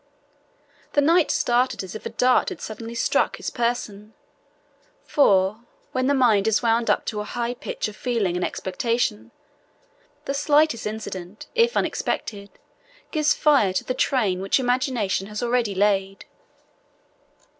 [0.93, 4.15] The knight started as if a dart had suddenly struck his person;
[5.03, 5.59] for,
[5.91, 9.29] when the mind is wound up to a high pitch of feeling and expectation,
[10.25, 12.49] the slightest incident, if unexpected,
[13.11, 16.25] gives fire to the train which imagination has already laid.